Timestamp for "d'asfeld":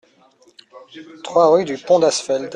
1.99-2.49